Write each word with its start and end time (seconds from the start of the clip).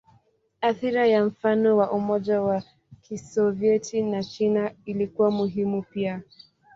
Athira 0.61 1.05
ya 1.07 1.25
mfano 1.25 1.77
wa 1.77 1.91
Umoja 1.91 2.41
wa 2.41 2.63
Kisovyeti 3.01 4.01
na 4.01 4.23
China 4.23 4.71
ilikuwa 4.85 5.31
muhimu 5.31 5.81
pia. 5.83 6.21